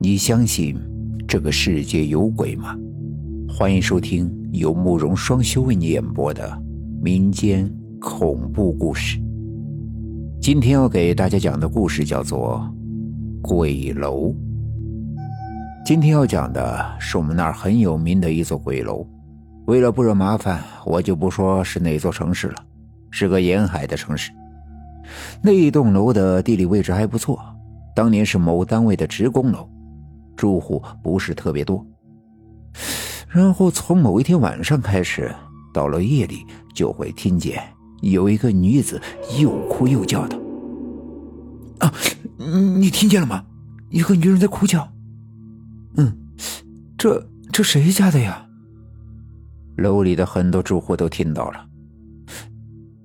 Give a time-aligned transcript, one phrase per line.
[0.00, 0.78] 你相信
[1.26, 2.72] 这个世界有鬼吗？
[3.48, 6.56] 欢迎收听由慕容双修为你演播的
[7.02, 7.68] 民间
[8.00, 9.18] 恐怖故事。
[10.40, 12.64] 今天要给大家讲的故事叫做
[13.42, 14.28] 《鬼楼》。
[15.84, 19.04] 今天要讲的是我们那儿很有名的一座鬼楼。
[19.66, 22.64] 为了不惹麻烦，我就不说是哪座城市了，
[23.10, 24.30] 是个沿海的城市。
[25.42, 27.40] 那一栋楼的地理位置还不错，
[27.96, 29.68] 当年是某单位的职工楼。
[30.38, 31.84] 住户不是特别多，
[33.28, 35.34] 然后从某一天晚上开始，
[35.74, 37.60] 到了夜里就会听见
[38.02, 39.02] 有一个女子
[39.40, 40.38] 又哭又叫的。
[41.80, 41.92] 啊，
[42.38, 43.44] 你听见了吗？
[43.90, 44.88] 一个女人在哭叫。
[45.96, 46.16] 嗯，
[46.96, 48.46] 这这谁家的呀？
[49.76, 51.66] 楼里的很多住户都听到了。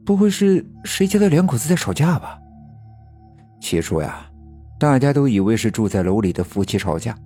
[0.05, 2.37] 不会是谁家的两口子在吵架吧？
[3.59, 4.29] 起初呀。
[4.79, 7.17] 大家都以为是住在楼里的夫妻吵架，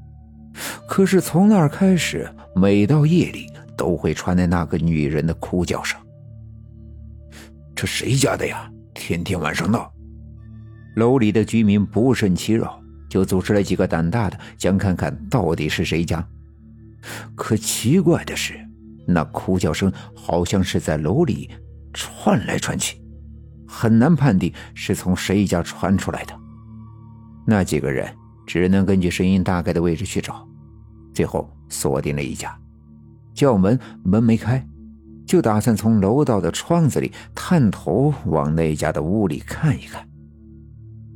[0.88, 6.00] 可是从那儿开始，每到夜里都会传来那个女人的哭叫声。
[7.75, 8.70] 这谁家的呀？
[8.94, 9.92] 天天晚上闹。
[10.95, 16.28] 楼里的居民不胜其扰，就组织了几个胆大的，想看看到底是谁家。
[17.36, 18.59] 可奇怪的是，
[19.08, 21.50] 那哭叫声好像是在楼里
[21.94, 23.00] 串来串去，
[23.68, 26.34] 很难判定是从谁家传出来的。
[27.50, 28.14] 那几个人
[28.45, 30.45] 只能根据声音大概的位置去找，
[31.14, 32.53] 最后锁定了一家。
[33.34, 34.67] 叫门门没开，
[35.26, 40.06] 就打算从楼道的窗子里探头往那家的屋里看一看。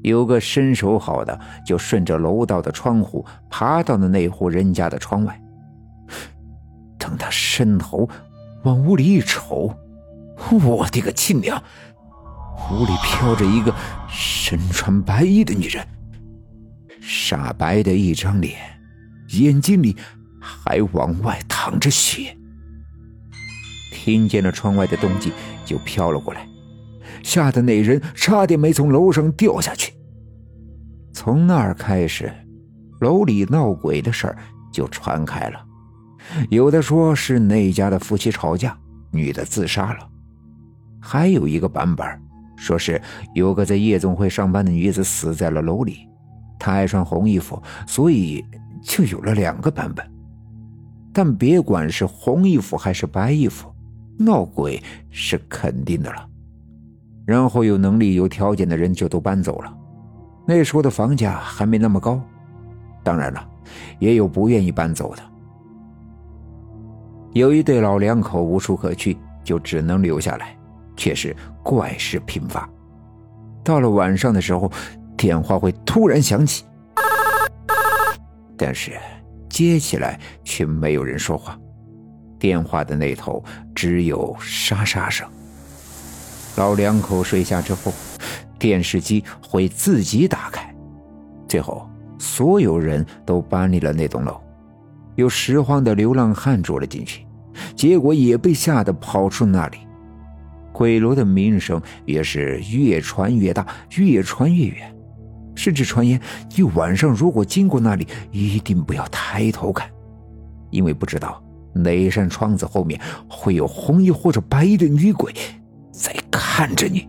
[0.04, 1.38] 有个身手好的，
[1.68, 5.38] 就顺着楼道的窗户爬到了那户人家的窗外。
[6.98, 8.08] 等他伸头
[8.64, 9.76] 往屋里一瞅，
[10.64, 11.62] 我的个亲娘！
[12.72, 13.76] 屋里飘着一个
[14.08, 15.86] 身穿白衣的女人。
[17.02, 18.58] 煞白的一张脸，
[19.30, 19.96] 眼睛里
[20.40, 22.38] 还往外淌着血。
[23.92, 25.32] 听见了窗外的动静，
[25.66, 26.48] 就飘了过来，
[27.24, 29.94] 吓得那人差点没从楼上掉下去。
[31.14, 32.32] 从那儿开始，
[33.02, 34.38] 楼里闹鬼的事儿
[34.72, 35.66] 就传开了。
[36.50, 38.78] 有的说是那家的夫妻吵架，
[39.12, 40.08] 女的自杀了；
[41.00, 42.08] 还有一个版本，
[42.56, 43.02] 说是
[43.36, 46.08] 有个在夜总会上班的女子死在了楼里。
[46.62, 48.46] 他爱穿红衣服，所以
[48.84, 50.06] 就有了两个版本。
[51.12, 53.68] 但别管是红衣服还是白衣服，
[54.20, 54.80] 闹鬼
[55.10, 56.30] 是肯定的了。
[57.26, 59.74] 然后有能力、有条件的人就都搬走了。
[60.46, 62.22] 那时候的房价还没那么高，
[63.02, 63.44] 当然了，
[63.98, 65.24] 也有不愿意搬走的。
[67.34, 70.56] 有一对老两口无处可去，就只能留下来，
[70.96, 72.70] 却是怪事频发。
[73.64, 74.72] 到了晚上的时候。
[75.22, 76.64] 电话会突然响起，
[78.58, 78.94] 但是
[79.48, 81.56] 接起来却没有人说话，
[82.40, 83.44] 电话的那头
[83.76, 85.30] 只有沙沙声。
[86.56, 87.94] 老两口睡下之后，
[88.58, 90.74] 电视机会自己打开。
[91.48, 91.88] 最后，
[92.18, 94.42] 所有人都搬离了那栋楼，
[95.14, 97.28] 有拾荒的流浪汉住了进去，
[97.76, 99.78] 结果也被吓得跑出那里。
[100.74, 104.96] 鬼楼的名声也是越传越大，越传越远。
[105.56, 106.20] 甚至传言，
[106.56, 109.90] 你晚上如果经过那里，一定不要抬头看，
[110.70, 115.34] 因为不知道哪一扇窗子后面会有红衣或者白衣的女鬼
[115.92, 117.08] 在看着你。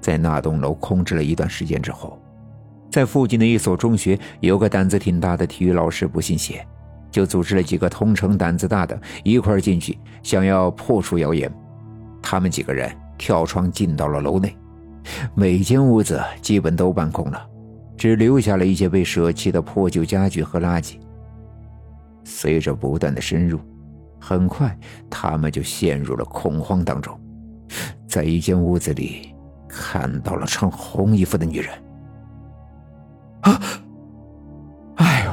[0.00, 2.18] 在那栋楼空置了一段时间之后，
[2.90, 6.66] 在附近的一所中学，有个胆子挺大的体育老师不信邪，
[7.10, 11.52] 就组织了几个同城胆子大的一块进去，想要破除谣言。
[12.22, 14.56] 他们几个人跳窗进到了楼内。
[15.34, 17.46] 每间屋子基本都搬空了，
[17.96, 20.98] 只留下了一些被舍弃的破旧家具和垃圾。
[22.24, 23.58] 随着不断的深入，
[24.20, 24.78] 很快
[25.08, 27.18] 他们就陷入了恐慌当中，
[28.06, 29.34] 在一间屋子里
[29.68, 31.72] 看到了穿红衣服的女人。
[33.40, 33.60] 啊！
[34.96, 35.24] 哎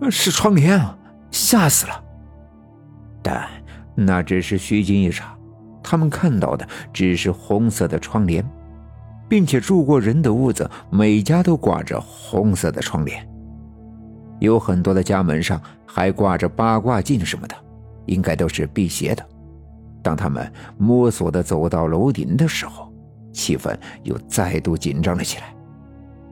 [0.00, 0.96] 呦，是窗帘啊！
[1.30, 2.04] 吓死了。
[3.22, 3.46] 但
[3.94, 5.38] 那只是虚惊一场，
[5.82, 8.42] 他们看到的只是红色的窗帘。
[9.30, 13.24] 并且住过人的屋子，每家都挂着红色的窗帘，
[14.40, 17.54] 有很多的家门上还挂着八卦镜什么的，
[18.06, 19.24] 应该都是辟邪的。
[20.02, 22.92] 当他们摸索的走到楼顶的时候，
[23.32, 23.72] 气氛
[24.02, 25.54] 又再度紧张了起来。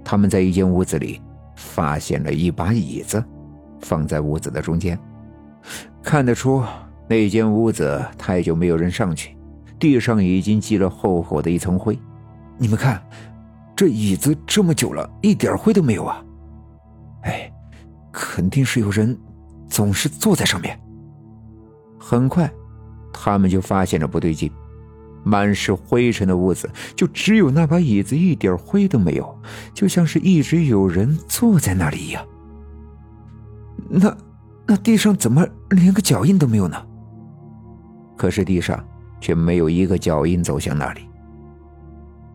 [0.05, 1.21] 他们在一间屋子里
[1.55, 3.23] 发现了一把椅子，
[3.81, 4.99] 放在屋子的中间，
[6.03, 6.65] 看得出
[7.07, 9.37] 那间屋子太久没有人上去，
[9.79, 11.97] 地上已经积了厚厚的一层灰。
[12.59, 13.01] 你们看，
[13.77, 16.23] 这椅子这么久了，一点灰都没有啊！
[17.23, 17.53] 哎，
[18.13, 19.17] 肯定是有人
[19.69, 20.79] 总是坐在上面。
[21.99, 22.51] 很快，
[23.13, 24.51] 他们就发现了不对劲。
[25.25, 29.39] 满是灰尘的屋子，就只有那把椅子一点灰都没有，
[29.75, 32.27] 就像是一直有人坐在那里一样。
[33.89, 34.17] 那
[34.67, 36.77] 那地上怎么连个脚印都没有呢？
[38.17, 38.83] 可是地上
[39.21, 41.08] 却没有一个脚印走向那里。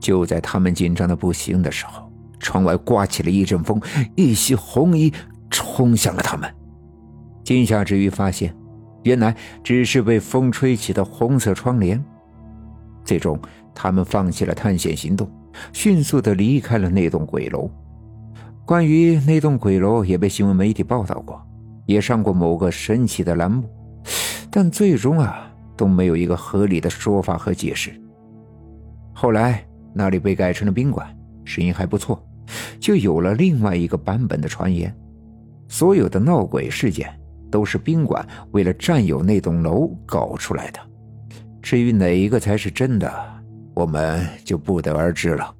[0.03, 3.81] 就在他们紧张的不行的时候，窗外刮起了一阵风，
[4.15, 5.11] 一袭红衣
[5.50, 6.53] 冲向了他们。
[7.45, 8.53] 惊吓之余，发现
[9.03, 9.33] 原来
[9.63, 12.03] 只是被风吹起的红色窗帘。
[13.05, 13.39] 最终，
[13.73, 15.31] 他们放弃了探险行动，
[15.71, 17.71] 迅速的离开了那栋鬼楼。
[18.65, 21.41] 关于那栋鬼楼，也被新闻媒体报道过，
[21.85, 23.69] 也上过某个神奇的栏目，
[24.51, 27.97] 但最终啊，都没有一个合理的说法和解释。
[29.13, 31.07] 后来那里被改成了宾馆，
[31.45, 32.22] 生意还不错，
[32.80, 34.95] 就有了另外一个版本的传言：
[35.68, 37.10] 所有的闹鬼事件
[37.51, 40.80] 都是宾馆为了占有那栋楼搞出来的。
[41.62, 43.12] 至于哪一个才是真的，
[43.74, 45.54] 我们就不得而知了。